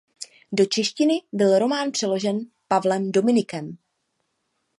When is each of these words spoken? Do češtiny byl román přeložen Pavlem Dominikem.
Do 0.51 0.65
češtiny 0.65 1.21
byl 1.33 1.59
román 1.59 1.91
přeložen 1.91 2.39
Pavlem 2.67 3.11
Dominikem. 3.11 3.77